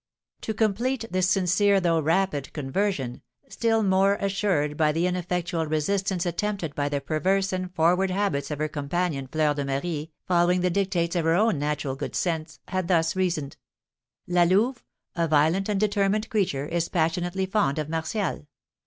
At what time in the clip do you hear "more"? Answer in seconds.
3.83-4.15